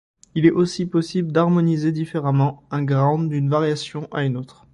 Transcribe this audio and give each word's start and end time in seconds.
Il 0.33 0.47
est 0.47 0.51
aussi 0.51 0.87
possible 0.87 1.31
d'harmoniser 1.31 1.91
différemment 1.91 2.63
un 2.71 2.81
ground 2.83 3.29
d'une 3.29 3.49
variation 3.51 4.07
à 4.11 4.23
une 4.23 4.35
autre. 4.35 4.65